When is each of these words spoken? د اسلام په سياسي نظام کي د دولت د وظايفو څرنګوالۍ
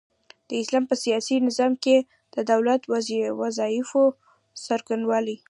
د 0.49 0.51
اسلام 0.61 0.83
په 0.91 0.95
سياسي 1.03 1.35
نظام 1.47 1.73
کي 1.83 1.97
د 2.33 2.35
دولت 2.51 2.81
د 2.87 2.89
وظايفو 3.41 4.03
څرنګوالۍ 4.65 5.37